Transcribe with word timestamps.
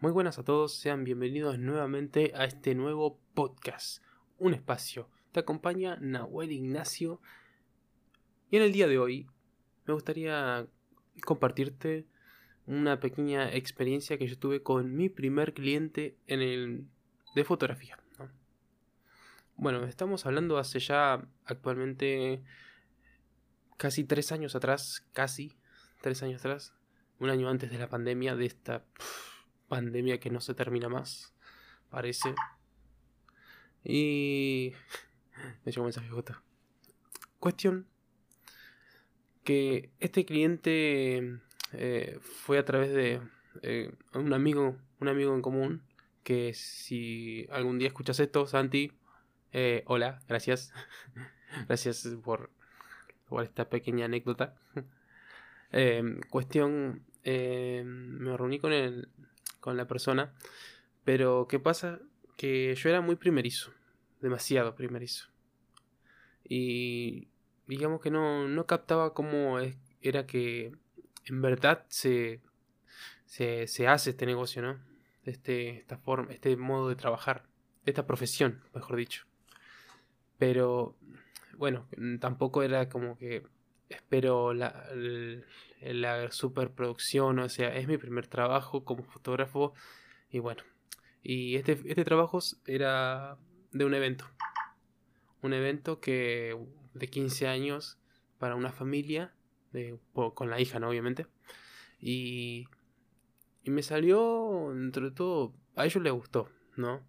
Muy 0.00 0.12
buenas 0.12 0.38
a 0.38 0.44
todos, 0.44 0.72
sean 0.72 1.04
bienvenidos 1.04 1.58
nuevamente 1.58 2.32
a 2.34 2.46
este 2.46 2.74
nuevo 2.74 3.20
podcast, 3.34 4.02
un 4.38 4.54
espacio. 4.54 5.10
Te 5.30 5.40
acompaña 5.40 5.98
Nahuel 6.00 6.52
Ignacio 6.52 7.20
y 8.50 8.56
en 8.56 8.62
el 8.62 8.72
día 8.72 8.88
de 8.88 8.98
hoy 8.98 9.26
me 9.84 9.92
gustaría 9.92 10.66
compartirte 11.22 12.06
una 12.64 12.98
pequeña 12.98 13.52
experiencia 13.52 14.16
que 14.16 14.26
yo 14.26 14.38
tuve 14.38 14.62
con 14.62 14.96
mi 14.96 15.10
primer 15.10 15.52
cliente 15.52 16.16
en 16.26 16.40
el 16.40 16.86
de 17.34 17.44
fotografía. 17.44 17.98
Bueno, 19.56 19.84
estamos 19.84 20.24
hablando 20.24 20.56
hace 20.56 20.78
ya 20.78 21.28
actualmente 21.44 22.42
casi 23.76 24.04
tres 24.04 24.32
años 24.32 24.54
atrás, 24.54 25.06
casi 25.12 25.58
tres 26.00 26.22
años 26.22 26.40
atrás, 26.40 26.72
un 27.18 27.28
año 27.28 27.50
antes 27.50 27.70
de 27.70 27.78
la 27.78 27.90
pandemia, 27.90 28.34
de 28.34 28.46
esta 28.46 28.82
pandemia 29.70 30.18
que 30.18 30.30
no 30.30 30.40
se 30.40 30.52
termina 30.52 30.88
más, 30.90 31.32
parece. 31.88 32.34
Y 33.84 34.72
me 35.64 35.72
llegó 35.72 35.82
un 35.82 35.86
mensaje. 35.86 36.10
Cuestión 37.38 37.86
que 39.44 39.90
este 40.00 40.26
cliente 40.26 41.38
eh, 41.72 42.18
fue 42.20 42.58
a 42.58 42.64
través 42.64 42.92
de 42.92 43.20
eh, 43.62 43.94
un 44.12 44.34
amigo, 44.34 44.76
un 44.98 45.08
amigo 45.08 45.34
en 45.34 45.40
común, 45.40 45.82
que 46.24 46.52
si 46.52 47.46
algún 47.50 47.78
día 47.78 47.88
escuchas 47.88 48.18
esto, 48.20 48.46
Santi, 48.48 48.92
eh, 49.52 49.84
hola, 49.86 50.20
gracias. 50.28 50.74
gracias 51.68 52.08
por, 52.24 52.50
por 53.28 53.44
esta 53.44 53.70
pequeña 53.70 54.06
anécdota. 54.06 54.56
cuestión, 56.28 57.04
me 57.24 58.36
reuní 58.36 58.58
con, 58.58 58.72
el, 58.72 59.08
con 59.60 59.76
la 59.76 59.86
persona, 59.86 60.34
pero 61.04 61.46
¿qué 61.48 61.58
pasa? 61.58 62.00
Que 62.36 62.74
yo 62.74 62.88
era 62.88 63.00
muy 63.00 63.16
primerizo, 63.16 63.72
demasiado 64.20 64.74
primerizo. 64.74 65.28
Y 66.44 67.28
digamos 67.66 68.00
que 68.00 68.10
no, 68.10 68.48
no 68.48 68.66
captaba 68.66 69.14
cómo 69.14 69.58
era 70.00 70.26
que 70.26 70.72
en 71.26 71.42
verdad 71.42 71.86
se, 71.88 72.40
se, 73.26 73.86
hace 73.86 74.10
este 74.10 74.26
negocio, 74.26 74.62
¿no? 74.62 74.80
Este, 75.24 75.78
esta 75.78 75.98
forma, 75.98 76.32
este 76.32 76.56
modo 76.56 76.88
de 76.88 76.96
trabajar, 76.96 77.44
esta 77.86 78.06
profesión, 78.06 78.62
mejor 78.74 78.96
dicho. 78.96 79.26
Pero, 80.38 80.96
bueno, 81.56 81.86
tampoco 82.18 82.62
era 82.62 82.88
como 82.88 83.16
que 83.16 83.44
espero 83.90 84.54
la, 84.54 84.88
la 85.82 86.30
superproducción, 86.30 87.38
o 87.38 87.48
sea, 87.48 87.76
es 87.76 87.86
mi 87.86 87.98
primer 87.98 88.26
trabajo 88.26 88.84
como 88.84 89.02
fotógrafo 89.02 89.74
y 90.30 90.38
bueno, 90.38 90.62
y 91.22 91.56
este, 91.56 91.72
este 91.72 92.04
trabajo 92.04 92.38
era 92.66 93.36
de 93.72 93.84
un 93.84 93.94
evento, 93.94 94.24
un 95.42 95.52
evento 95.52 96.00
que 96.00 96.56
de 96.94 97.08
15 97.08 97.46
años 97.46 97.98
para 98.38 98.56
una 98.56 98.72
familia 98.72 99.34
con 100.34 100.50
la 100.50 100.60
hija, 100.60 100.80
¿no? 100.80 100.88
Obviamente. 100.88 101.26
Y, 102.00 102.66
y 103.62 103.70
me 103.70 103.82
salió, 103.82 104.72
entre 104.72 105.10
todo, 105.10 105.54
a 105.76 105.84
ellos 105.84 106.02
les 106.02 106.12
gustó, 106.12 106.48
¿no? 106.76 107.02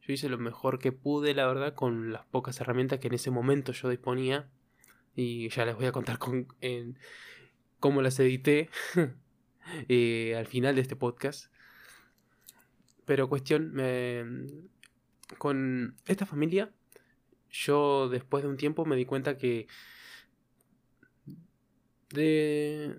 Yo 0.00 0.12
hice 0.12 0.28
lo 0.28 0.38
mejor 0.38 0.78
que 0.78 0.92
pude, 0.92 1.34
la 1.34 1.46
verdad, 1.46 1.74
con 1.74 2.12
las 2.12 2.24
pocas 2.26 2.60
herramientas 2.60 3.00
que 3.00 3.08
en 3.08 3.14
ese 3.14 3.30
momento 3.30 3.72
yo 3.72 3.88
disponía. 3.88 4.48
Y 5.20 5.48
ya 5.48 5.64
les 5.64 5.74
voy 5.74 5.86
a 5.86 5.90
contar 5.90 6.16
con, 6.20 6.46
en, 6.60 6.96
cómo 7.80 8.02
las 8.02 8.20
edité 8.20 8.70
eh, 9.88 10.36
al 10.36 10.46
final 10.46 10.76
de 10.76 10.80
este 10.80 10.94
podcast. 10.94 11.52
Pero 13.04 13.28
cuestión, 13.28 13.74
con 15.38 15.96
esta 16.06 16.24
familia, 16.24 16.70
yo 17.50 18.08
después 18.08 18.44
de 18.44 18.48
un 18.48 18.56
tiempo 18.56 18.84
me 18.84 18.94
di 18.94 19.06
cuenta 19.06 19.36
que 19.36 19.66
de, 22.10 22.96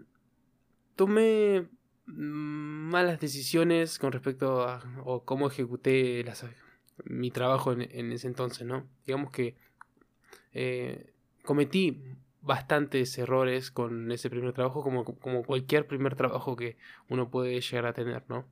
tomé 0.98 1.70
malas 2.06 3.22
decisiones 3.22 3.98
con 3.98 4.12
respecto 4.12 4.68
a 4.68 4.84
o 5.06 5.24
cómo 5.24 5.48
ejecuté 5.48 6.26
mi 7.06 7.32
trabajo 7.32 7.72
en, 7.72 8.12
ese 8.12 8.28
entonces, 8.28 8.68
¿no? 8.68 8.90
Digamos 9.06 9.32
que 9.32 9.56
eh, 10.52 11.14
cometí 11.50 12.00
bastantes 12.42 13.18
errores 13.18 13.72
con 13.72 14.12
ese 14.12 14.30
primer 14.30 14.54
trabajo, 14.54 14.84
como, 14.84 15.04
cualquier 15.44 15.88
primer 15.88 16.16
trabajo 16.16 16.56
que 16.56 16.78
uno 17.08 17.32
puede 17.32 17.60
llegar 17.60 17.88
a 17.88 17.94
tener, 17.94 18.24
¿no? 18.30 18.46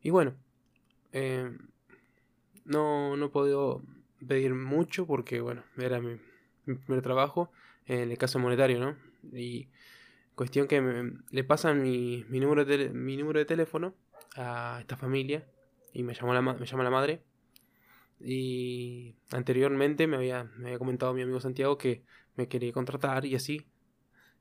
Y 0.00 0.08
bueno, 0.08 0.34
eh, 1.12 1.54
no, 2.64 3.18
no 3.18 3.30
puedo 3.30 3.82
pedir 4.26 4.54
mucho 4.54 5.06
porque, 5.06 5.42
bueno, 5.42 5.62
era 5.76 6.00
mi 6.00 6.16
primer 6.64 7.02
trabajo 7.02 7.52
en 7.84 8.10
el 8.10 8.16
caso 8.16 8.38
monetario, 8.38 8.80
¿no? 8.80 8.96
Y 9.38 9.68
cuestión 10.34 10.68
que 10.68 10.80
le 11.30 11.44
pasan 11.44 11.82
mi, 11.82 12.24
mi, 12.30 12.40
número 12.40 12.64
de, 12.64 12.88
mi 12.94 13.18
número 13.18 13.40
de 13.40 13.44
teléfono 13.44 13.94
a 14.36 14.78
esta 14.80 14.96
familia 14.96 15.46
y 15.92 16.02
me, 16.02 16.14
llamó 16.14 16.32
la, 16.32 16.40
me 16.40 16.64
llama 16.64 16.82
la 16.82 16.90
madre. 16.90 17.22
Y 18.20 19.16
anteriormente 19.30 20.06
me 20.06 20.16
había, 20.16 20.44
me 20.56 20.66
había 20.66 20.78
comentado 20.78 21.14
mi 21.14 21.22
amigo 21.22 21.40
Santiago 21.40 21.78
que 21.78 22.04
me 22.36 22.48
quería 22.48 22.72
contratar 22.72 23.24
y 23.24 23.34
así. 23.34 23.66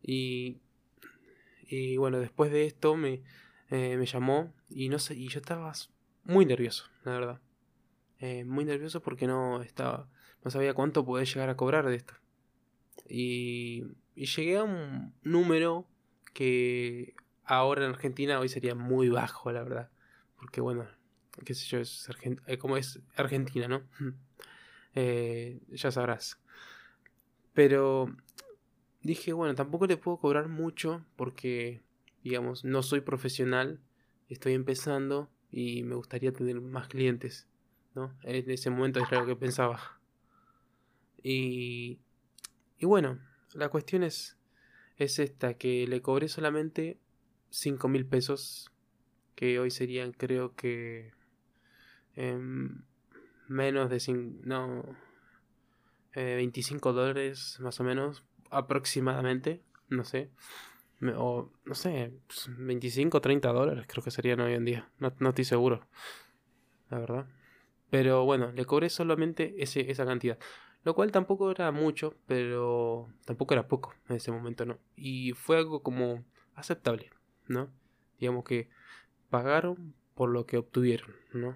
Y, 0.02 0.60
y 1.68 1.98
bueno, 1.98 2.20
después 2.20 2.52
de 2.52 2.66
esto 2.66 2.96
me, 2.96 3.24
eh, 3.70 3.98
me 3.98 4.06
llamó 4.06 4.54
y 4.70 4.90
no 4.90 5.00
sé, 5.00 5.16
y 5.16 5.28
yo 5.30 5.40
estaba 5.40 5.72
muy 6.24 6.46
nervioso, 6.46 6.86
la 7.04 7.12
verdad. 7.14 7.42
Eh, 8.20 8.44
muy 8.44 8.66
nervioso 8.66 9.02
porque 9.02 9.28
no 9.28 9.62
estaba, 9.62 10.10
no 10.44 10.52
sabía 10.52 10.74
cuánto 10.74 11.06
podía 11.06 11.24
llegar 11.26 11.50
a 11.50 11.56
cobrar 11.56 11.88
de 11.88 11.96
esto. 11.96 12.14
Y, 13.08 13.86
llegué 14.16 14.58
a 14.58 14.64
un 14.64 15.14
número 15.24 15.88
que 16.34 17.16
ahora 17.46 17.86
en 17.86 17.92
Argentina 17.92 18.40
hoy 18.40 18.50
sería 18.50 18.76
muy 18.76 19.10
bajo, 19.10 19.52
la 19.52 19.64
verdad. 19.64 19.90
Porque 20.36 20.62
bueno, 20.62 20.88
qué 21.46 21.54
sé 21.54 21.66
yo, 21.68 21.80
es 21.80 22.10
eh, 22.48 22.58
como 22.58 22.78
es 22.78 23.00
Argentina, 23.16 23.68
¿no? 23.68 23.84
Eh, 24.96 25.62
ya 25.70 25.92
sabrás. 25.92 26.42
Pero 27.54 28.08
dije, 29.04 29.34
bueno, 29.34 29.54
tampoco 29.54 29.86
le 29.86 29.98
puedo 29.98 30.18
cobrar 30.18 30.50
mucho 30.50 31.06
porque, 31.16 31.84
digamos, 32.24 32.66
no 32.66 32.82
soy 32.82 33.02
profesional, 33.02 33.80
estoy 34.30 34.54
empezando 34.54 35.30
y 35.52 35.84
me 35.84 35.94
gustaría 35.94 36.34
tener 36.34 36.60
más 36.60 36.88
clientes, 36.88 37.48
¿no? 37.94 38.18
En 38.24 38.50
ese 38.50 38.72
momento 38.72 39.00
era 39.00 39.20
lo 39.22 39.28
que 39.28 39.36
pensaba. 39.36 40.02
Y 41.22 42.00
y 42.80 42.86
bueno, 42.86 43.20
la 43.54 43.68
cuestión 43.68 44.04
es, 44.04 44.38
es 44.96 45.20
esta, 45.20 45.56
que 45.56 45.86
le 45.86 46.02
cobré 46.02 46.30
solamente 46.30 46.98
5 47.50 47.90
mil 47.90 48.06
pesos, 48.06 48.72
que 49.36 49.60
hoy 49.60 49.70
serían 49.70 50.14
creo 50.14 50.56
que 50.56 51.12
em, 52.20 52.84
menos 53.48 53.90
de 53.90 54.00
5, 54.00 54.42
no, 54.44 54.84
25 56.14 56.90
eh, 56.90 56.94
dólares 56.94 57.58
más 57.62 57.80
o 57.80 57.84
menos, 57.84 58.24
aproximadamente, 58.50 59.64
no 59.88 60.04
sé. 60.04 60.30
O, 61.16 61.50
no 61.64 61.76
sé, 61.76 62.12
25 62.58 63.18
o 63.18 63.22
30 63.22 63.54
dólares 63.54 63.86
creo 63.88 64.04
que 64.04 64.12
serían 64.12 64.42
hoy 64.42 64.54
en 64.54 64.66
día. 64.66 64.90
No, 65.00 65.14
no, 65.20 65.30
estoy 65.30 65.46
seguro. 65.46 65.88
La 66.90 67.00
verdad. 67.00 67.26
Pero 67.90 68.26
bueno, 68.26 68.52
le 68.52 68.66
cobré 68.66 68.90
solamente 68.90 69.56
ese, 69.60 69.90
esa 69.90 70.06
cantidad. 70.06 70.38
Lo 70.84 70.96
cual 70.96 71.12
tampoco 71.12 71.52
era 71.52 71.72
mucho, 71.72 72.16
pero 72.28 73.08
tampoco 73.26 73.54
era 73.54 73.68
poco 73.68 73.94
en 74.10 74.18
ese 74.18 74.32
momento, 74.32 74.66
¿no? 74.66 74.78
Y 74.96 75.32
fue 75.34 75.58
algo 75.58 75.84
como 75.84 76.26
aceptable, 76.56 77.12
¿no? 77.48 77.70
Digamos 78.20 78.44
que 78.44 78.70
pagaron 79.30 79.96
por 80.16 80.30
lo 80.30 80.46
que 80.46 80.58
obtuvieron, 80.58 81.16
¿no? 81.34 81.56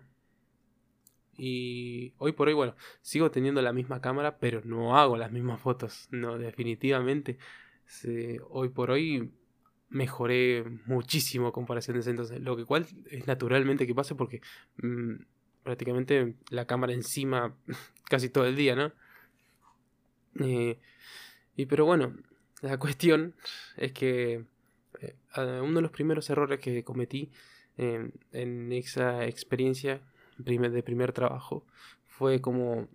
Y 1.38 2.14
hoy 2.18 2.34
por 2.34 2.48
hoy, 2.48 2.54
bueno, 2.54 2.76
sigo 3.02 3.32
teniendo 3.32 3.62
la 3.62 3.74
misma 3.74 4.02
cámara, 4.02 4.38
pero 4.38 4.62
no 4.64 4.98
hago 4.98 5.18
las 5.18 5.32
mismas 5.32 5.60
fotos, 5.62 6.08
no, 6.12 6.38
definitivamente. 6.38 7.38
hoy 8.50 8.70
por 8.70 8.92
hoy 8.92 9.32
mejoré 9.90 10.64
muchísimo 10.86 11.52
comparación 11.52 11.96
de 11.96 12.02
ese 12.02 12.10
entonces, 12.12 12.42
lo 12.42 12.56
que 12.56 12.66
cual 12.66 12.88
es 13.10 13.28
naturalmente 13.28 13.86
que 13.86 13.96
pase 13.96 14.16
porque 14.16 14.42
mm, 14.78 15.14
prácticamente 15.64 16.36
la 16.50 16.66
cámara 16.66 16.94
encima 16.94 17.56
casi 18.10 18.30
todo 18.30 18.46
el 18.46 18.56
día, 18.56 18.76
¿no? 18.76 18.92
Eh, 20.40 20.80
y 21.56 21.66
pero 21.66 21.86
bueno, 21.86 22.16
la 22.62 22.78
cuestión 22.80 23.36
es 23.78 23.92
que 23.92 24.46
eh, 25.00 25.16
uno 25.36 25.76
de 25.76 25.82
los 25.82 25.92
primeros 25.92 26.30
errores 26.30 26.60
que 26.60 26.84
cometí 26.84 27.32
en 27.76 28.72
esa 28.72 29.26
experiencia 29.26 30.04
de 30.38 30.84
primer 30.84 31.14
trabajo 31.14 31.66
fue 32.06 32.42
como 32.42 32.88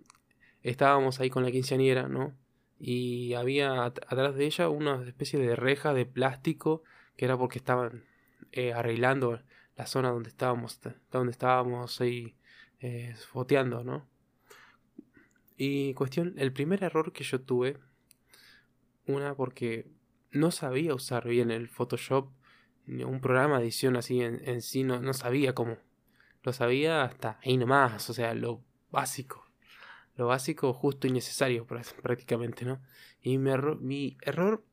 estábamos 0.62 1.20
ahí 1.20 1.30
con 1.30 1.44
la 1.44 1.50
quinceañera, 1.50 2.08
¿no? 2.08 2.36
Y 2.78 3.34
había 3.34 3.84
atrás 3.84 4.36
de 4.36 4.46
ella 4.46 4.68
una 4.68 5.02
especie 5.06 5.38
de 5.38 5.56
reja 5.56 5.94
de 5.94 6.06
plástico 6.06 6.82
que 7.16 7.24
era 7.24 7.36
porque 7.36 7.58
estaban 7.58 8.04
eh, 8.52 8.72
arreglando 8.72 9.40
la 9.76 9.86
zona 9.86 10.10
donde 10.10 10.28
estábamos, 10.28 10.80
donde 11.10 11.32
estábamos 11.32 12.00
ahí 12.00 12.36
eh, 12.80 13.14
foteando, 13.30 13.82
¿no? 13.84 14.08
Y 15.56 15.94
cuestión, 15.94 16.34
el 16.36 16.52
primer 16.52 16.84
error 16.84 17.12
que 17.12 17.24
yo 17.24 17.40
tuve, 17.40 17.78
una 19.06 19.34
porque 19.34 19.90
no 20.30 20.50
sabía 20.50 20.94
usar 20.94 21.26
bien 21.26 21.50
el 21.50 21.68
Photoshop, 21.68 22.30
un 22.86 23.20
programa 23.20 23.58
de 23.58 23.64
edición 23.64 23.96
así 23.96 24.22
en, 24.22 24.62
sí, 24.62 24.84
no, 24.84 25.00
no 25.00 25.12
sabía 25.12 25.54
cómo. 25.54 25.76
Lo 26.48 26.54
sabía 26.54 27.02
hasta 27.02 27.38
ahí 27.44 27.58
nomás, 27.58 28.08
o 28.08 28.14
sea, 28.14 28.32
lo 28.32 28.64
básico. 28.90 29.44
Lo 30.16 30.28
básico, 30.28 30.72
justo 30.72 31.06
y 31.06 31.10
necesario 31.10 31.66
prácticamente, 31.66 32.64
¿no? 32.64 32.80
Y 33.20 33.36
mi, 33.36 33.50
error, 33.50 33.78
mi 33.82 34.16
error 34.22 34.64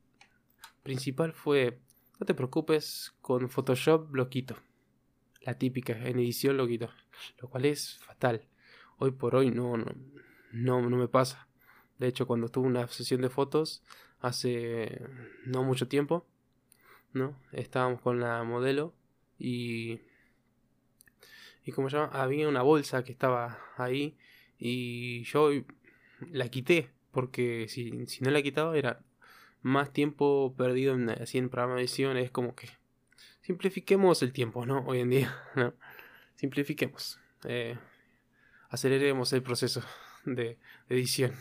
principal 0.83 1.33
fue, 1.33 1.81
no 2.17 2.25
te 2.25 2.33
preocupes, 2.33 3.13
con 3.19 3.49
Photoshop 3.49 4.15
lo 4.15 4.29
quito. 4.29 4.55
La 5.41 5.55
típica, 5.55 5.91
en 5.97 6.17
edición 6.17 6.55
lo 6.55 6.65
quito. 6.65 6.87
Lo 7.41 7.49
cual 7.49 7.65
es 7.65 7.97
fatal. 7.97 8.47
Hoy 8.97 9.11
por 9.11 9.35
hoy 9.35 9.51
no, 9.51 9.75
no, 9.75 9.91
no, 10.53 10.81
no 10.89 10.95
me 10.95 11.09
pasa. 11.09 11.49
De 11.99 12.07
hecho, 12.07 12.25
cuando 12.25 12.47
tuve 12.47 12.67
una 12.67 12.87
sesión 12.87 13.19
de 13.19 13.29
fotos 13.29 13.83
hace 14.21 15.01
no 15.45 15.65
mucho 15.65 15.89
tiempo, 15.89 16.25
¿no? 17.11 17.37
Estábamos 17.51 17.99
con 17.99 18.21
la 18.21 18.41
modelo 18.45 18.93
y 19.37 19.99
y 21.65 21.71
como 21.71 21.89
llama, 21.89 22.09
había 22.13 22.47
una 22.47 22.61
bolsa 22.61 23.03
que 23.03 23.11
estaba 23.11 23.59
ahí 23.75 24.15
y 24.57 25.23
yo 25.23 25.49
la 26.31 26.47
quité 26.49 26.91
porque 27.11 27.67
si, 27.67 28.05
si 28.05 28.23
no 28.23 28.29
la 28.29 28.41
quitaba 28.41 28.77
era 28.77 29.01
más 29.61 29.91
tiempo 29.91 30.53
perdido 30.55 30.93
en, 30.93 31.09
así 31.09 31.39
en 31.39 31.49
programa 31.49 31.75
de 31.75 31.81
edición 31.81 32.17
es 32.17 32.29
como 32.29 32.55
que 32.55 32.69
simplifiquemos 33.41 34.21
el 34.21 34.31
tiempo, 34.31 34.65
¿no? 34.65 34.85
Hoy 34.85 34.99
en 34.99 35.09
día, 35.09 35.35
¿no? 35.55 35.73
Simplifiquemos. 36.35 37.19
Eh, 37.45 37.77
aceleremos 38.69 39.33
el 39.33 39.41
proceso 39.41 39.81
de, 40.25 40.57
edición. 40.89 41.33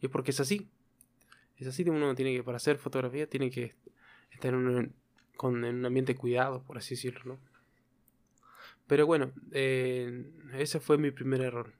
Y 0.00 0.06
es 0.06 0.12
porque 0.12 0.32
es 0.32 0.40
así. 0.40 0.68
Es 1.56 1.68
así 1.68 1.84
que 1.84 1.90
uno 1.90 2.14
tiene 2.14 2.34
que, 2.34 2.42
para 2.42 2.56
hacer 2.56 2.78
fotografía, 2.78 3.28
tiene 3.28 3.50
que 3.50 3.74
estar 4.30 4.52
en 4.52 4.66
un, 4.66 4.94
con, 5.36 5.64
en 5.64 5.76
un 5.76 5.86
ambiente 5.86 6.16
cuidado, 6.16 6.62
por 6.64 6.78
así 6.78 6.94
decirlo, 6.94 7.22
¿no? 7.24 7.53
Pero 8.86 9.06
bueno, 9.06 9.32
eh, 9.52 10.30
ese 10.54 10.80
fue 10.80 10.98
mi 10.98 11.10
primer 11.10 11.40
error, 11.40 11.72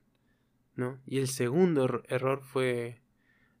¿no? 0.75 0.99
Y 1.05 1.19
el 1.19 1.27
segundo 1.27 2.03
error 2.07 2.41
fue 2.43 3.01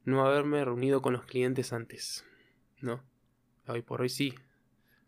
no 0.03 0.25
haberme 0.25 0.63
reunido 0.65 1.01
con 1.01 1.13
los 1.13 1.25
clientes 1.25 1.71
antes, 1.71 2.25
¿no? 2.81 3.03
Hoy 3.67 3.81
por 3.81 4.01
hoy 4.01 4.09
sí. 4.09 4.33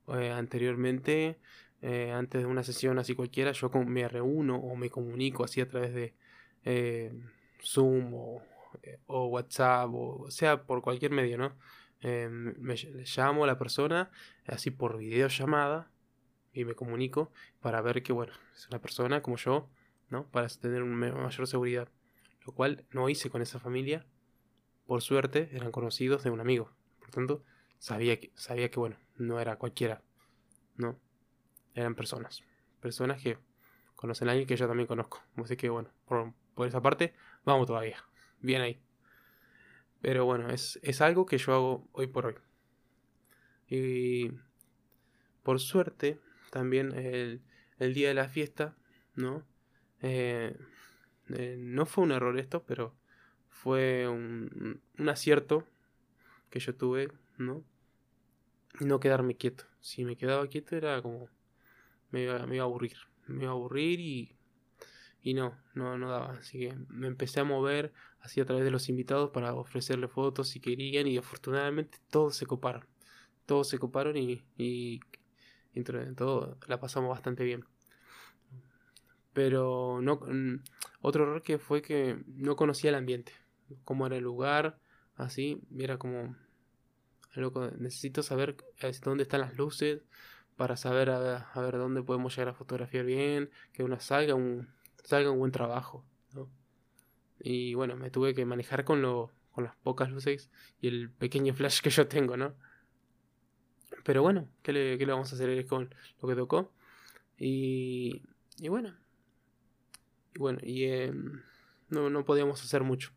Eh, 0.07 0.31
anteriormente, 0.31 1.38
eh, 1.81 2.12
antes 2.12 2.42
de 2.42 2.48
una 2.48 2.63
sesión 2.63 3.00
así 3.00 3.16
cualquiera, 3.16 3.51
yo 3.51 3.69
me 3.69 4.07
reúno 4.07 4.57
o 4.57 4.75
me 4.75 4.90
comunico 4.90 5.44
así 5.44 5.60
a 5.60 5.68
través 5.68 5.94
de 5.94 6.13
Zoom 7.62 8.13
o, 8.13 8.42
o, 9.07 9.28
WhatsApp 9.28 9.90
o 9.94 10.30
sea 10.30 10.63
por 10.63 10.81
cualquier 10.81 11.12
medio, 11.12 11.38
¿no? 11.38 11.56
me 12.01 12.75
llamo 12.75 13.44
a 13.44 13.48
la 13.48 13.57
persona 13.57 14.12
así 14.45 14.69
por 14.69 14.98
videollamada 14.98 15.90
y 16.53 16.65
me 16.65 16.75
comunico 16.75 17.31
para 17.61 17.81
ver 17.81 18.03
que, 18.03 18.13
bueno, 18.13 18.33
es 18.55 18.67
una 18.67 18.79
persona 18.79 19.21
como 19.21 19.38
yo, 19.38 19.69
¿no? 20.09 20.27
Para 20.29 20.47
tener 20.47 20.83
una 20.83 21.13
mayor 21.13 21.47
seguridad. 21.47 21.89
Lo 22.45 22.53
cual 22.53 22.85
no 22.91 23.09
hice 23.09 23.29
con 23.29 23.41
esa 23.41 23.59
familia 23.59 24.05
por 24.88 25.01
suerte, 25.01 25.49
eran 25.51 25.71
conocidos 25.71 26.23
de 26.23 26.29
un 26.29 26.39
amigo. 26.39 26.71
Por 26.99 27.11
tanto, 27.11 27.44
sabía 27.77 28.19
que, 28.19 28.31
sabía 28.35 28.71
que 28.71 28.79
bueno, 28.79 28.97
no 29.17 29.39
era 29.41 29.57
cualquiera. 29.57 30.01
No. 30.77 30.97
Eran 31.75 31.94
personas. 31.94 32.41
Personas 32.79 33.21
que 33.21 33.38
conocen 33.97 34.29
a 34.29 34.31
alguien 34.31 34.47
que 34.47 34.55
yo 34.55 34.65
también 34.65 34.88
conozco. 34.88 35.21
Así 35.35 35.57
que 35.57 35.69
bueno, 35.69 35.91
por, 36.05 36.33
esa 36.65 36.81
parte, 36.81 37.13
vamos 37.44 37.67
todavía. 37.67 37.97
Bien 38.39 38.61
ahí. 38.61 38.81
Pero 39.99 40.23
bueno, 40.23 40.49
es, 40.49 40.79
es 40.83 41.01
algo 41.01 41.25
que 41.25 41.38
yo 41.38 41.53
hago 41.53 41.89
hoy 41.91 42.07
por 42.07 42.27
hoy. 42.27 42.35
Y 43.67 44.31
por 45.44 45.59
suerte, 45.59 46.21
también 46.51 46.94
el, 46.94 47.41
el 47.79 47.94
día 47.94 48.09
de 48.09 48.13
la 48.13 48.29
fiesta, 48.29 48.75
¿no? 49.15 49.45
Eh, 50.01 50.55
eh, 51.29 51.55
no 51.59 51.85
fue 51.85 52.03
un 52.03 52.11
error 52.11 52.38
esto, 52.39 52.63
pero 52.65 52.95
fue 53.49 54.07
un, 54.07 54.81
acierto 55.07 55.65
que 56.49 56.59
yo 56.59 56.75
tuve, 56.75 57.11
¿no? 57.38 57.63
Y 58.79 58.85
no 58.85 58.99
quedarme 58.99 59.35
quieto. 59.35 59.65
Si 59.81 60.05
me 60.05 60.15
quedaba 60.15 60.47
quieto 60.47 60.75
era 60.75 61.01
como... 61.01 61.29
Me 62.11 62.23
iba, 62.23 62.45
me 62.45 62.55
iba 62.55 62.63
a 62.63 62.67
aburrir. 62.67 62.97
Me 63.27 63.44
iba 63.44 63.51
a 63.51 63.55
aburrir 63.55 63.99
y... 63.99 64.33
Y 65.21 65.33
no, 65.33 65.57
no, 65.73 65.97
no 65.97 66.09
daba. 66.09 66.33
Así 66.33 66.59
que 66.59 66.75
me 66.88 67.07
empecé 67.07 67.41
a 67.41 67.44
mover 67.44 67.91
así 68.21 68.39
a 68.39 68.45
través 68.45 68.63
de 68.63 68.71
los 68.71 68.88
invitados 68.88 69.31
para 69.31 69.53
ofrecerle 69.53 70.07
fotos 70.07 70.47
si 70.49 70.59
querían 70.61 71.07
y 71.07 71.17
afortunadamente 71.17 71.97
todos 72.09 72.38
se 72.38 72.45
coparon. 72.45 72.85
Todos 73.45 73.67
se 73.67 73.79
coparon 73.79 74.15
y 74.15 74.44
dentro 75.74 76.04
de 76.04 76.14
todo 76.14 76.58
la 76.68 76.80
pasamos 76.80 77.10
bastante 77.10 77.44
bien. 77.44 77.66
Pero 79.34 80.00
no 80.02 80.19
otro 81.02 81.24
error 81.24 81.44
que 81.44 81.60
fue 81.60 81.81
que 81.81 82.24
no 82.28 82.56
conocía 82.56 82.90
el 82.90 82.96
ambiente 82.96 83.34
cómo 83.84 84.08
era 84.08 84.18
el 84.18 84.24
lugar, 84.24 84.80
así, 85.16 85.62
era 85.78 85.98
como, 85.98 86.36
necesito 87.78 88.24
saber 88.24 88.58
eh, 88.81 88.92
dónde 89.04 89.24
están 89.24 89.42
las 89.42 89.56
luces 89.58 90.02
para 90.56 90.75
saber 90.75 91.10
a 91.10 91.62
ver, 91.62 91.78
dónde 91.78 92.02
podemos 92.02 92.36
llegar 92.36 92.50
a 92.50 92.58
fotografiar 92.58 93.06
bien, 93.06 93.52
que 93.74 93.84
una 93.84 94.00
salga 94.00 94.34
un, 94.36 94.68
salga 95.04 95.31
un 95.31 95.40
buen 95.40 95.52
trabajo. 95.52 96.04
Y 97.40 97.75
bueno, 97.75 97.96
me 97.96 98.10
tuve 98.10 98.34
que 98.34 98.46
manejar 98.46 98.84
con, 98.84 99.04
lo, 99.04 99.31
con 99.52 99.64
las 99.64 99.75
pocas 99.75 100.10
luces 100.10 100.50
y 100.81 100.88
el 100.88 101.12
pequeño 101.12 101.54
flash 101.54 101.81
que 101.81 101.92
yo 101.92 102.08
tengo, 102.08 102.36
¿no? 102.36 102.56
Pero 104.07 104.21
bueno, 104.21 104.48
¿qué 104.63 104.71
le, 104.71 104.98
qué 104.98 105.06
le 105.06 105.12
vamos 105.12 105.33
a 105.33 105.36
hacer 105.36 105.65
con 105.65 105.94
lo 106.21 106.30
que 106.30 106.36
tocó? 106.36 106.71
Y, 107.38 108.21
y 108.57 108.69
bueno, 108.69 108.95
y 110.33 110.39
bueno, 110.39 110.59
y 110.63 110.86
em, 110.86 111.42
no, 111.89 112.09
no 112.09 112.24
podíamos 112.24 112.63
hacer 112.63 112.83
mucho. 112.83 113.12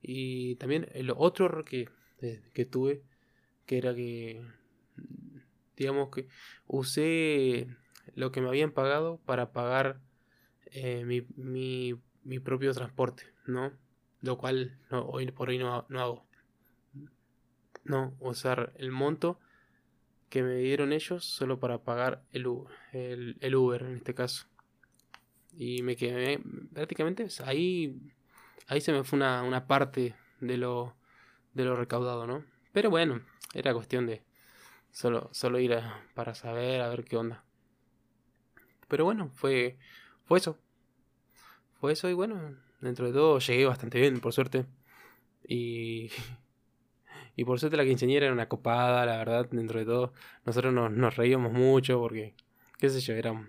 Y 0.00 0.56
también 0.56 0.88
el 0.94 1.10
otro 1.14 1.44
error 1.44 1.66
que, 1.66 1.90
eh, 2.22 2.42
que 2.54 2.64
tuve, 2.64 3.02
que 3.66 3.76
era 3.76 3.94
que, 3.94 4.42
digamos 5.76 6.08
que 6.08 6.26
usé 6.68 7.68
lo 8.14 8.32
que 8.32 8.40
me 8.40 8.48
habían 8.48 8.72
pagado 8.72 9.20
para 9.26 9.52
pagar 9.52 10.00
eh, 10.72 11.04
mi, 11.04 11.26
mi, 11.36 12.00
mi, 12.22 12.38
propio 12.38 12.72
transporte, 12.72 13.24
¿no? 13.46 13.72
Lo 14.22 14.38
cual 14.38 14.78
no, 14.90 15.04
hoy 15.04 15.30
por 15.32 15.50
hoy 15.50 15.58
no, 15.58 15.84
no 15.90 16.00
hago. 16.00 16.26
No, 17.84 18.16
usar 18.20 18.72
el 18.78 18.90
monto 18.90 19.38
que 20.28 20.42
me 20.42 20.56
dieron 20.56 20.92
ellos 20.92 21.24
solo 21.24 21.58
para 21.60 21.78
pagar 21.82 22.22
el, 22.32 22.46
el, 22.92 23.36
el 23.40 23.54
Uber 23.54 23.82
en 23.82 23.96
este 23.96 24.14
caso. 24.14 24.46
Y 25.56 25.82
me 25.82 25.96
quedé 25.96 26.40
prácticamente 26.72 27.28
ahí 27.44 27.96
ahí 28.66 28.80
se 28.80 28.92
me 28.92 29.04
fue 29.04 29.16
una, 29.16 29.42
una 29.42 29.66
parte 29.66 30.14
de 30.40 30.56
lo, 30.56 30.96
de 31.52 31.64
lo 31.64 31.76
recaudado, 31.76 32.26
¿no? 32.26 32.44
Pero 32.72 32.90
bueno, 32.90 33.20
era 33.54 33.74
cuestión 33.74 34.06
de 34.06 34.22
solo, 34.90 35.28
solo 35.32 35.58
ir 35.58 35.78
para 36.14 36.34
saber, 36.34 36.80
a 36.80 36.88
ver 36.88 37.04
qué 37.04 37.16
onda. 37.16 37.44
Pero 38.88 39.04
bueno, 39.04 39.30
fue, 39.34 39.78
fue 40.24 40.38
eso. 40.38 40.58
Fue 41.80 41.92
eso 41.92 42.08
y 42.08 42.14
bueno, 42.14 42.56
dentro 42.80 43.06
de 43.06 43.12
todo 43.12 43.38
llegué 43.38 43.66
bastante 43.66 44.00
bien, 44.00 44.20
por 44.20 44.32
suerte. 44.32 44.66
Y, 45.46 46.10
y 47.36 47.44
por 47.44 47.58
suerte 47.58 47.76
la 47.76 47.84
quinceañera 47.84 48.26
era 48.26 48.34
una 48.34 48.48
copada, 48.48 49.04
la 49.06 49.16
verdad, 49.16 49.48
dentro 49.50 49.78
de 49.78 49.86
todo. 49.86 50.12
Nosotros 50.44 50.72
nos, 50.72 50.92
nos 50.92 51.16
reíamos 51.16 51.52
mucho 51.52 51.98
porque, 51.98 52.34
qué 52.78 52.88
sé 52.90 53.00
yo, 53.00 53.14
éramos, 53.14 53.48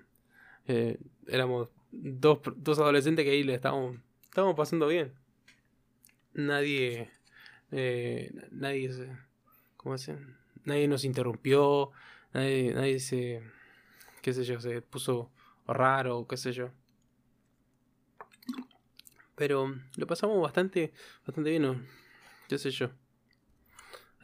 eh, 0.68 0.98
éramos 1.28 1.70
dos, 1.92 2.40
dos 2.56 2.80
adolescentes 2.80 3.26
que 3.26 3.32
ahí 3.32 3.44
le 3.44 3.56
estábamos 3.56 3.98
Estamos 4.36 4.56
pasando 4.56 4.88
bien. 4.88 5.14
Nadie. 6.34 7.10
Eh, 7.72 8.34
nadie. 8.52 8.92
¿Cómo 9.78 9.98
se? 9.98 10.18
Nadie 10.66 10.90
nos 10.90 11.06
interrumpió. 11.06 11.92
Nadie, 12.34 12.74
nadie 12.74 13.00
se. 13.00 13.42
qué 14.22 14.34
sé 14.34 14.44
yo, 14.44 14.60
se 14.60 14.82
puso 14.82 15.32
raro, 15.66 16.28
qué 16.28 16.36
sé 16.36 16.52
yo. 16.52 16.70
Pero 19.36 19.74
lo 19.96 20.06
pasamos 20.06 20.42
bastante, 20.42 20.92
bastante 21.26 21.52
bien, 21.52 21.62
¿no? 21.62 21.82
qué 22.50 22.58
sé 22.58 22.72
yo. 22.72 22.90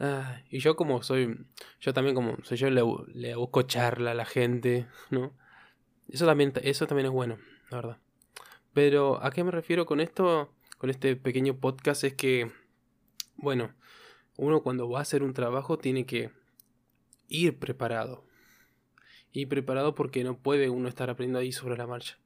Ah, 0.04 0.42
y 0.50 0.58
yo 0.58 0.76
como 0.76 1.04
soy, 1.04 1.46
yo 1.80 1.94
también 1.94 2.16
como 2.16 2.36
soy 2.42 2.58
yo 2.58 2.72
le, 2.72 2.82
le 3.14 3.36
busco 3.36 3.62
charla 3.62 4.12
a 4.12 4.16
la 4.16 4.26
gente, 4.26 4.88
¿no? 5.12 5.38
Eso 6.08 6.26
también, 6.26 6.54
eso 6.64 6.88
también 6.88 7.06
es 7.06 7.12
bueno, 7.12 7.38
la 7.70 7.78
verdad. 7.78 7.98
Pero 8.74 9.24
¿a 9.24 9.30
qué 9.30 9.44
me 9.44 9.52
refiero 9.52 9.86
con 9.86 10.00
esto? 10.00 10.56
Con 10.80 10.90
este 10.90 11.16
pequeño 11.16 11.56
podcast 11.60 12.04
es 12.04 12.16
que, 12.16 12.52
bueno, 13.36 13.76
uno 14.38 14.64
cuando 14.64 14.90
va 14.90 14.98
a 14.98 15.02
hacer 15.04 15.22
un 15.22 15.36
trabajo 15.36 15.78
tiene 15.78 16.08
que 16.08 16.32
ir 17.28 17.60
preparado. 17.60 18.26
y 19.32 19.46
preparado 19.46 19.94
porque 19.94 20.24
no 20.24 20.40
puede 20.40 20.72
uno 20.72 20.90
estar 20.90 21.12
aprendiendo 21.12 21.40
ahí 21.40 21.52
sobre 21.52 21.78
la 21.78 21.86
marcha. 21.86 22.18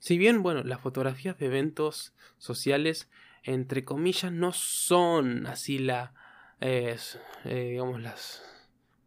Si 0.00 0.18
bien, 0.18 0.42
bueno, 0.42 0.64
las 0.64 0.80
fotografías 0.80 1.38
de 1.38 1.46
eventos 1.46 2.14
sociales, 2.36 3.08
entre 3.44 3.84
comillas, 3.84 4.32
no 4.32 4.52
son 4.52 5.46
así 5.46 5.78
la, 5.78 6.14
eh, 6.62 6.96
digamos, 7.44 8.00
las, 8.00 8.42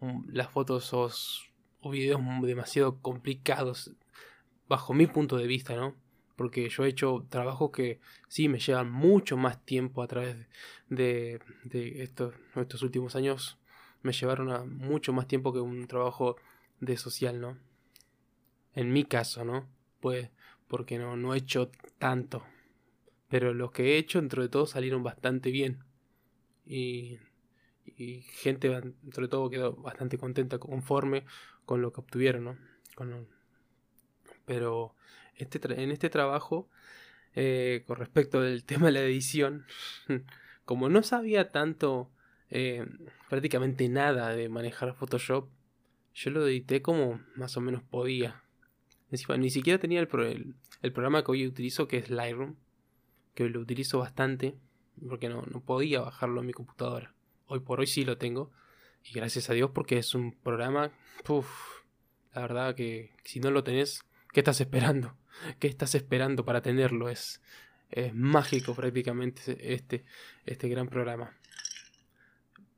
mm, 0.02 0.30
las 0.32 0.50
fotos 0.50 0.94
o, 0.94 1.10
o 1.82 1.90
videos 1.90 2.20
demasiado 2.42 3.00
complicados 3.02 3.92
bajo 4.68 4.94
mi 4.94 5.08
punto 5.08 5.38
de 5.38 5.48
vista, 5.48 5.76
¿no? 5.76 5.96
Porque 6.36 6.70
yo 6.70 6.84
he 6.84 6.90
hecho 6.90 7.26
trabajos 7.30 7.72
que 7.72 8.00
sí 8.28 8.50
me 8.50 8.60
llevan 8.60 8.92
mucho 8.92 9.38
más 9.38 9.64
tiempo 9.64 10.04
a 10.04 10.08
través 10.08 10.36
de, 10.90 11.40
de 11.64 12.04
estos, 12.04 12.36
estos 12.56 12.82
últimos 12.82 13.16
años. 13.16 13.58
Me 14.02 14.12
llevaron 14.12 14.52
a 14.52 14.66
mucho 14.66 15.14
más 15.14 15.28
tiempo 15.28 15.54
que 15.54 15.60
un 15.60 15.88
trabajo 15.88 16.36
de 16.82 16.98
social, 16.98 17.40
¿no? 17.40 17.58
En 18.74 18.92
mi 18.92 19.06
caso, 19.06 19.46
¿no? 19.46 19.70
Pues 20.02 20.30
porque 20.68 20.98
no, 20.98 21.16
no 21.16 21.34
he 21.34 21.38
hecho 21.38 21.72
tanto. 22.00 22.44
Pero 23.30 23.54
los 23.54 23.72
que 23.72 23.94
he 23.94 23.98
hecho, 23.98 24.20
dentro 24.20 24.42
de 24.42 24.50
todo, 24.50 24.68
salieron 24.68 25.04
bastante 25.04 25.52
bien. 25.52 25.86
Y, 26.66 27.18
y 27.98 28.22
gente, 28.22 28.70
de 28.70 29.28
todo, 29.28 29.50
quedó 29.50 29.74
bastante 29.74 30.18
contenta, 30.18 30.58
conforme 30.58 31.26
con 31.66 31.82
lo 31.82 31.92
que 31.92 32.02
obtuvieron, 32.02 32.44
¿no? 32.44 32.58
Pero 34.46 34.96
este 35.36 35.60
en 35.82 35.92
este 35.92 36.10
trabajo, 36.10 36.70
eh, 37.36 37.84
con 37.88 37.98
respecto 37.98 38.42
del 38.42 38.64
tema 38.66 38.88
de 38.88 38.94
la 38.94 39.02
edición, 39.02 39.66
como 40.66 40.90
no 40.90 41.04
sabía 41.04 41.52
tanto, 41.52 42.12
eh, 42.50 42.86
prácticamente 43.30 43.88
nada 43.90 44.30
de 44.36 44.50
manejar 44.50 44.96
Photoshop, 44.96 45.50
yo 46.14 46.32
lo 46.32 46.48
edité 46.48 46.82
como 46.82 47.22
más 47.36 47.58
o 47.58 47.62
menos 47.62 47.84
podía. 47.84 48.42
Ni 49.38 49.50
siquiera 49.50 49.80
tenía 49.80 50.00
el, 50.00 50.08
programa 50.08 51.24
que 51.24 51.32
hoy 51.32 51.48
utilizo, 51.48 51.88
que 51.88 51.98
es 51.98 52.10
Lightroom, 52.10 52.56
que 53.34 53.48
lo 53.50 53.60
utilizo 53.60 54.00
bastante, 54.00 54.56
porque 55.08 55.30
no 55.30 55.44
podía 55.66 56.02
bajarlo 56.02 56.42
a 56.42 56.44
mi 56.44 56.54
computadora. 56.54 57.15
Hoy 57.48 57.60
por 57.60 57.80
hoy 57.80 57.88
sí 57.88 58.06
lo 58.06 58.18
tengo, 58.18 58.52
y 59.04 59.14
gracias 59.14 59.50
a 59.50 59.54
Dios 59.54 59.72
porque 59.74 59.98
es 59.98 60.16
un 60.16 60.32
programa, 60.32 60.92
la 62.34 62.42
verdad 62.42 62.76
que 62.76 63.14
si 63.24 63.40
no 63.40 63.52
lo 63.52 63.64
tenés, 63.64 64.04
¿qué 64.34 64.40
estás 64.40 64.60
esperando? 64.62 65.16
¿Qué 65.60 65.68
estás 65.68 65.96
esperando 65.96 66.44
para 66.44 66.62
tenerlo? 66.62 67.10
Es, 67.10 67.42
es 67.92 68.14
mágico 68.14 68.74
prácticamente 68.74 69.74
este, 69.74 70.06
este 70.46 70.70
gran 70.70 70.88
programa. 70.88 71.38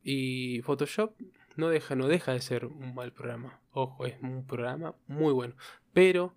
Y 0.03 0.61
Photoshop 0.61 1.15
no 1.55 1.69
deja, 1.69 1.95
no 1.95 2.07
deja 2.07 2.33
de 2.33 2.41
ser 2.41 2.65
un 2.65 2.93
mal 2.93 3.11
programa. 3.13 3.59
Ojo, 3.71 4.05
es 4.05 4.15
un 4.21 4.45
programa 4.45 4.95
muy 5.07 5.33
bueno. 5.33 5.55
Pero 5.93 6.35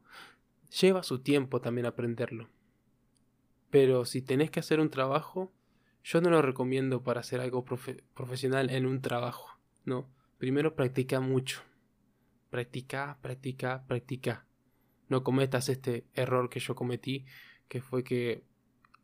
lleva 0.80 1.02
su 1.02 1.20
tiempo 1.20 1.60
también 1.60 1.86
aprenderlo. 1.86 2.48
Pero 3.70 4.04
si 4.04 4.22
tenés 4.22 4.50
que 4.50 4.60
hacer 4.60 4.80
un 4.80 4.90
trabajo, 4.90 5.52
yo 6.02 6.20
no 6.20 6.30
lo 6.30 6.42
recomiendo 6.42 7.02
para 7.02 7.20
hacer 7.20 7.40
algo 7.40 7.64
profesional 7.64 8.70
en 8.70 8.86
un 8.86 9.00
trabajo. 9.00 9.58
No. 9.84 10.08
Primero 10.38 10.74
practica 10.74 11.20
mucho. 11.20 11.62
Practica, 12.50 13.18
practica, 13.20 13.84
practica. 13.86 14.46
No 15.08 15.22
cometas 15.22 15.68
este 15.68 16.06
error 16.14 16.48
que 16.48 16.60
yo 16.60 16.74
cometí, 16.74 17.26
que 17.68 17.80
fue 17.80 18.04
que 18.04 18.44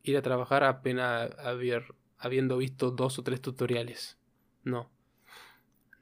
ir 0.02 0.16
a 0.16 0.22
trabajar 0.22 0.64
apenas 0.64 1.30
haber, 1.38 1.94
habiendo 2.18 2.56
visto 2.56 2.90
dos 2.90 3.18
o 3.18 3.22
tres 3.22 3.40
tutoriales. 3.40 4.18
No 4.64 4.90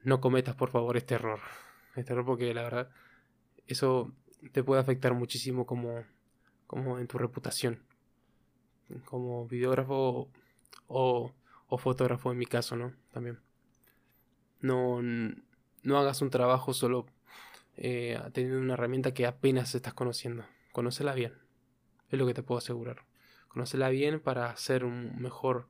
no 0.05 0.21
cometas 0.21 0.55
por 0.55 0.71
favor 0.71 0.97
este 0.97 1.15
error. 1.15 1.41
Este 1.97 2.13
error 2.13 2.25
porque 2.25 2.53
la 2.55 2.63
verdad 2.63 2.91
eso 3.67 4.13
te 4.53 4.63
puede 4.63 4.81
afectar 4.81 5.15
muchísimo 5.15 5.67
como, 5.67 6.05
como 6.67 6.99
en 6.99 7.07
tu 7.07 7.19
reputación. 7.19 7.83
Como 9.07 9.47
videógrafo 9.47 10.31
o, 10.87 11.33
o 11.69 11.79
fotógrafo 11.79 12.33
en 12.33 12.39
mi 12.39 12.47
caso, 12.47 12.77
¿no? 12.77 12.93
También. 13.13 13.41
No, 14.61 15.01
no 15.03 15.99
hagas 15.99 16.23
un 16.23 16.31
trabajo 16.31 16.73
solo 16.73 17.07
eh, 17.77 18.21
teniendo 18.33 18.61
una 18.61 18.75
herramienta 18.75 19.15
que 19.15 19.27
apenas 19.27 19.75
estás 19.75 19.95
conociendo. 19.95 20.45
Conócela 20.73 21.15
bien. 21.15 21.35
Es 22.11 22.19
lo 22.19 22.27
que 22.27 22.35
te 22.35 22.43
puedo 22.43 22.59
asegurar. 22.59 23.05
Conócela 23.49 23.89
bien 23.89 24.21
para 24.21 24.51
hacer 24.51 24.85
un 24.85 25.21
mejor, 25.21 25.69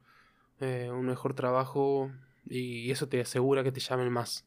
eh, 0.60 0.90
un 0.90 1.06
mejor 1.06 1.34
trabajo 1.34 2.10
y 2.46 2.90
eso 2.90 3.08
te 3.08 3.20
asegura 3.20 3.62
que 3.62 3.72
te 3.72 3.80
llamen 3.80 4.12
más, 4.12 4.46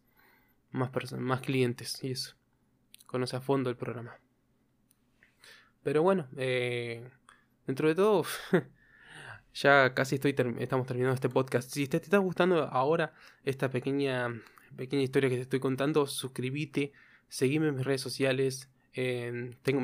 más, 0.71 0.91
más 1.13 1.41
clientes 1.41 2.03
y 2.03 2.11
eso. 2.11 2.35
Conoce 3.05 3.35
a 3.35 3.41
fondo 3.41 3.69
el 3.69 3.77
programa. 3.77 4.19
Pero 5.83 6.03
bueno, 6.03 6.27
eh, 6.35 7.09
dentro 7.65 7.87
de 7.87 7.95
todo, 7.95 8.23
ya 9.61 9.93
casi 9.93 10.15
estoy 10.15 10.33
estamos 10.59 10.87
terminando 10.87 11.15
este 11.15 11.29
podcast. 11.29 11.69
Si 11.71 11.87
te, 11.87 11.97
está 11.97 12.17
gustando 12.19 12.63
ahora 12.63 13.13
esta 13.43 13.69
pequeña, 13.69 14.41
pequeña 14.75 15.03
historia 15.03 15.29
que 15.29 15.35
te 15.35 15.41
estoy 15.41 15.59
contando, 15.59 16.07
suscríbete, 16.07 16.93
seguime 17.27 17.67
en 17.69 17.75
mis 17.75 17.85
redes 17.85 18.01
sociales. 18.01 18.69
tengo 18.93 19.81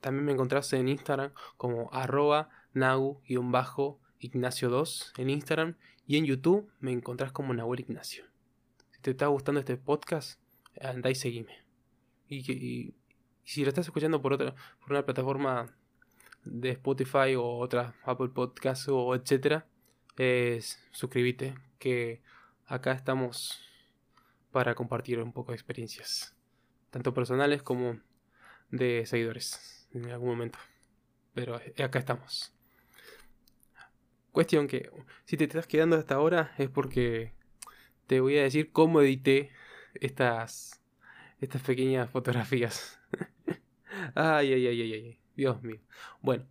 también 0.00 0.24
me 0.24 0.32
encontrás 0.32 0.72
en 0.72 0.88
Instagram 0.88 1.32
como 1.56 1.88
arroba 1.92 2.48
nagu-ignacio2 2.74 5.12
en 5.16 5.30
Instagram 5.30 5.76
y 6.06 6.16
en 6.16 6.24
YouTube 6.24 6.68
me 6.80 6.90
encontrás 6.90 7.30
como 7.30 7.54
Nahuel 7.54 7.78
Ignacio. 7.80 8.24
Si 8.90 9.00
te 9.00 9.12
está 9.12 9.28
gustando 9.28 9.60
este 9.60 9.76
podcast, 9.76 10.40
andá 10.80 11.10
y 11.10 11.14
seguime. 11.14 11.62
Y, 12.28 12.94
si 13.44 13.62
lo 13.62 13.68
estás 13.68 13.86
escuchando 13.86 14.20
por 14.22 14.32
otra, 14.32 14.54
por 14.80 14.92
una 14.92 15.04
plataforma 15.04 15.76
de 16.44 16.70
Spotify 16.70 17.34
o 17.36 17.58
otra 17.58 17.94
Apple 18.04 18.28
Podcast 18.28 18.88
o 18.88 19.14
etcétera, 19.14 19.66
es 20.16 20.82
suscríbete 20.90 21.54
que 21.78 22.22
acá 22.66 22.92
estamos 22.92 23.60
para 24.50 24.74
compartir 24.74 25.18
un 25.18 25.32
poco 25.32 25.52
de 25.52 25.56
experiencias, 25.56 26.34
tanto 26.90 27.14
personales 27.14 27.62
como 27.62 27.98
de 28.70 29.06
seguidores 29.06 29.88
en 29.92 30.10
algún 30.10 30.30
momento. 30.30 30.58
Pero 31.34 31.60
acá 31.82 31.98
estamos. 31.98 32.52
Cuestión 34.30 34.66
que 34.66 34.90
si 35.24 35.36
te 35.36 35.44
estás 35.44 35.66
quedando 35.66 35.96
hasta 35.96 36.14
ahora 36.14 36.54
es 36.58 36.68
porque 36.68 37.32
te 38.06 38.20
voy 38.20 38.38
a 38.38 38.42
decir 38.42 38.72
cómo 38.72 39.00
edité 39.00 39.50
estas, 39.94 40.82
estas 41.40 41.62
pequeñas 41.62 42.10
fotografías. 42.10 42.98
ay, 44.14 44.52
ay, 44.52 44.66
ay, 44.66 44.82
ay, 44.82 44.92
ay, 44.92 45.21
Dios 45.36 45.62
mío. 45.62 45.80
Bueno, 46.20 46.46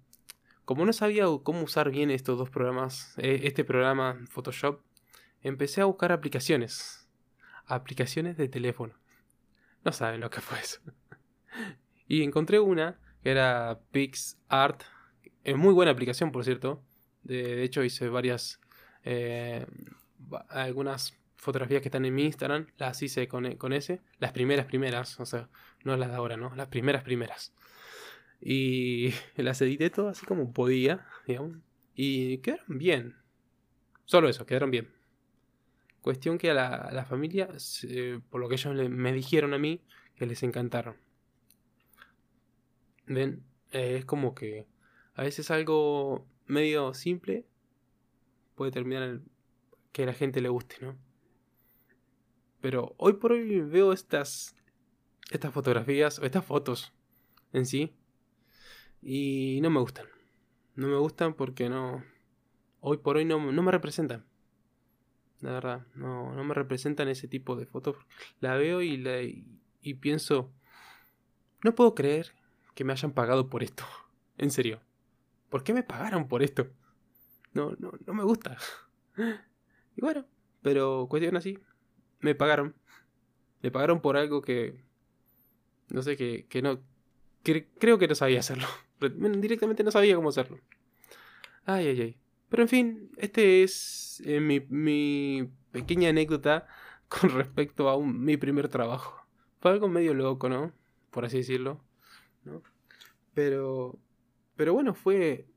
como 0.66 0.86
no 0.86 0.94
sabía 0.94 1.26
cómo 1.44 1.64
usar 1.64 1.92
bien 1.92 2.12
estos 2.12 2.38
dos 2.38 2.50
programas, 2.50 3.14
eh, 3.18 3.42
este 3.44 3.64
programa 3.64 4.20
Photoshop, 4.30 4.82
empecé 5.42 5.82
a 5.82 5.86
buscar 5.86 6.12
aplicaciones. 6.12 7.10
Aplicaciones 7.66 8.38
de 8.38 8.48
teléfono. 8.48 8.94
No 9.84 9.92
saben 9.92 10.22
lo 10.22 10.30
que 10.30 10.42
fue 10.42 10.60
eso. 10.60 10.80
y 12.08 12.24
encontré 12.24 12.60
una 12.60 13.00
que 13.24 13.32
era 13.32 13.80
PixArt. 13.92 14.84
Es 15.44 15.58
muy 15.58 15.74
buena 15.74 15.92
aplicación, 15.92 16.32
por 16.32 16.44
cierto. 16.44 16.84
De, 17.24 17.64
hecho, 17.64 17.84
hice 17.84 18.10
varias. 18.10 18.60
Eh, 19.04 19.66
algunas 20.50 21.18
fotografías 21.36 21.82
que 21.82 21.88
están 21.88 22.06
en 22.06 22.14
mi 22.14 22.24
Instagram, 22.26 22.68
las 22.78 23.02
hice 23.02 23.28
con, 23.28 23.56
con 23.56 23.74
ese. 23.74 24.02
Las 24.20 24.32
primeras, 24.32 24.66
primeras. 24.68 25.20
O 25.20 25.26
sea, 25.26 25.50
no 25.84 25.98
las 25.98 26.10
de 26.10 26.16
ahora, 26.16 26.38
¿no? 26.38 26.56
Las 26.56 26.68
primeras, 26.68 27.04
primeras. 27.04 27.54
Y 28.42 29.14
las 29.38 29.62
edité 29.62 29.90
todas 29.90 30.18
así 30.18 30.26
como 30.26 30.52
podía, 30.52 31.06
digamos. 31.28 31.58
Y 31.96 32.40
quedaron 32.40 32.78
bien. 32.78 33.16
Solo 34.06 34.28
eso, 34.28 34.46
quedaron 34.46 34.72
bien. 34.72 34.90
Cuestión 36.02 36.40
que 36.40 36.50
a 36.50 36.54
la, 36.56 37.06
familia, 37.06 37.48
por 38.32 38.42
lo 38.42 38.50
que 38.50 38.56
ellos 38.56 38.90
me 38.90 39.14
dijeron 39.14 39.54
a 39.54 39.60
mí, 39.60 39.82
que 40.16 40.26
les 40.26 40.42
encantaron. 40.42 40.96
Ven, 43.06 43.44
eh, 43.72 43.98
es 43.98 44.06
como 44.06 44.34
que 44.34 44.66
a 45.14 45.24
veces 45.24 45.52
algo 45.52 46.26
medio 46.48 46.94
simple 46.96 47.46
puede 48.56 48.72
terminar 48.72 49.04
en 49.04 49.24
que 49.92 50.04
a 50.04 50.06
la 50.08 50.14
gente 50.14 50.42
le 50.42 50.50
guste, 50.50 50.78
¿no? 50.82 50.98
Pero 52.62 52.96
hoy 52.98 53.14
por 53.14 53.34
hoy 53.34 53.62
veo 53.62 53.94
estas 53.94 54.56
estas 55.32 55.54
fotografías 55.54 56.20
o 56.20 56.26
estas 56.26 56.46
fotos 56.46 56.94
en 57.54 57.66
sí 57.66 57.96
y 59.02 59.60
no 59.62 59.70
me 59.70 59.80
gustan. 59.80 60.08
No 60.76 60.88
me 60.88 60.98
gustan 60.98 61.34
porque 61.34 61.70
no 61.70 62.04
hoy 62.80 62.98
por 62.98 63.18
hoy 63.18 63.26
no, 63.26 63.40
me 63.40 63.72
representan. 63.72 64.26
La 65.40 65.52
verdad, 65.52 65.88
no, 65.96 66.34
no 66.34 66.44
me 66.44 66.54
representan 66.54 67.08
ese 67.08 67.28
tipo 67.28 67.56
de 67.56 67.66
fotos. 67.66 67.98
La 68.40 68.56
veo 68.56 68.82
y, 68.82 68.98
la, 68.98 69.22
y 69.22 69.94
pienso, 69.96 70.52
no 71.64 71.74
puedo 71.74 71.96
creer 71.96 72.32
que 72.76 72.84
me 72.84 72.94
hayan 72.94 73.12
pagado 73.12 73.50
por 73.50 73.64
esto. 73.64 73.84
En 74.38 74.50
serio. 74.50 74.82
¿por 75.52 75.64
qué 75.64 75.74
me 75.74 75.84
pagaron 75.84 76.28
por 76.28 76.42
esto? 76.42 76.68
No, 77.54 77.76
no, 77.78 77.92
no 78.08 78.14
me 78.14 78.24
gusta. 78.24 78.58
Y 79.94 80.00
bueno, 80.00 80.26
pero 80.62 81.08
cuestión 81.10 81.36
así, 81.36 81.60
me 82.22 82.34
pagaron. 82.34 82.74
Me 83.62 83.72
pagaron 83.72 84.00
por 84.00 84.16
algo 84.16 84.42
que 84.42 84.82
No 85.90 86.02
sé, 86.02 86.16
que, 86.16 86.48
que 86.48 86.62
no... 86.62 86.80
creo 87.44 87.98
que 87.98 88.08
no 88.08 88.16
sabía 88.16 88.40
hacerlo. 88.40 88.68
Directamente 89.00 89.84
no 89.84 89.92
sabía 89.92 90.16
cómo 90.16 90.30
hacerlo. 90.30 90.60
Ay, 91.66 91.88
ay, 91.88 92.02
ay. 92.02 92.18
Pero 92.50 92.64
en 92.64 92.70
fin, 92.70 93.12
este 93.18 93.64
es 93.64 94.22
eh, 94.26 94.40
mi, 94.40 94.60
mi, 94.60 95.50
pequeña 95.72 96.10
anécdota 96.10 96.68
con 97.08 97.30
respecto 97.30 97.90
a 97.90 98.00
mi 98.00 98.38
primer 98.38 98.68
trabajo. 98.68 99.26
Fue 99.60 99.72
algo 99.72 99.88
medio 99.88 100.14
loco, 100.14 100.50
¿no? 100.50 100.74
Por 101.12 101.26
así 101.26 101.38
decirlo. 101.38 101.84
¿no? 102.44 102.62
Pero, 103.34 103.98
pero 104.56 104.74
bueno, 104.74 104.94
fue, 104.94 105.48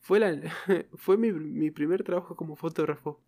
fue, 0.00 0.20
la, 0.20 0.36
fue 0.96 1.16
mi, 1.16 1.32
mi 1.32 1.70
primer 1.70 2.02
trabajo 2.02 2.36
como 2.36 2.56
fotógrafo. 2.56 3.20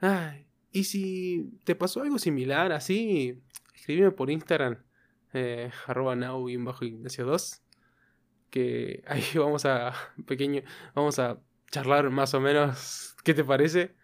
Ay, 0.00 0.46
y 0.72 0.84
si 0.84 1.58
te 1.64 1.74
pasó 1.74 2.02
algo 2.02 2.18
similar 2.18 2.72
así, 2.72 3.40
escríbeme 3.74 4.10
por 4.10 4.30
Instagram, 4.30 4.78
eh, 5.36 5.70
arroba 5.86 6.16
now 6.16 6.46
bajo 6.64 6.84
ignacio 6.84 7.24
2 7.26 7.62
que 8.50 9.02
ahí 9.08 9.24
vamos 9.34 9.64
a 9.64 9.92
pequeño 10.26 10.62
vamos 10.94 11.18
a 11.18 11.38
charlar 11.70 12.10
más 12.10 12.34
o 12.34 12.40
menos 12.40 13.16
qué 13.24 13.34
te 13.34 13.44
parece 13.44 13.94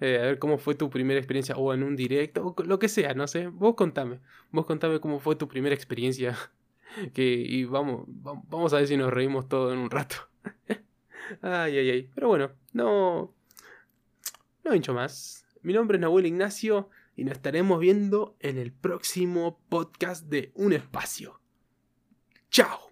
eh, 0.00 0.18
a 0.18 0.22
ver 0.22 0.38
cómo 0.38 0.58
fue 0.58 0.74
tu 0.74 0.88
primera 0.88 1.18
experiencia 1.18 1.56
o 1.56 1.74
en 1.74 1.82
un 1.82 1.96
directo 1.96 2.54
o 2.56 2.62
lo 2.62 2.78
que 2.78 2.88
sea 2.88 3.14
no 3.14 3.26
sé 3.26 3.48
vos 3.48 3.74
contame 3.74 4.20
vos 4.50 4.66
contame 4.66 5.00
cómo 5.00 5.18
fue 5.18 5.36
tu 5.36 5.48
primera 5.48 5.74
experiencia 5.74 6.36
que 7.14 7.24
y 7.24 7.64
vamos 7.64 8.04
vamos 8.06 8.72
a 8.72 8.76
ver 8.76 8.86
si 8.86 8.96
nos 8.96 9.12
reímos 9.12 9.48
todo 9.48 9.72
en 9.72 9.78
un 9.78 9.90
rato. 9.90 10.16
Ay 11.42 11.78
ay 11.78 11.90
ay 11.90 12.10
pero 12.14 12.28
bueno 12.28 12.50
no 12.72 13.34
no 14.64 14.74
hincho 14.74 14.94
más. 14.94 15.44
Mi 15.62 15.72
nombre 15.72 15.96
es 15.96 16.00
Nahuel 16.00 16.26
Ignacio 16.26 16.88
y 17.20 17.24
nos 17.24 17.34
estaremos 17.34 17.78
viendo 17.78 18.34
en 18.40 18.56
el 18.56 18.72
próximo 18.72 19.60
podcast 19.68 20.24
de 20.24 20.52
Un 20.54 20.72
Espacio. 20.72 21.38
¡Chao! 22.50 22.89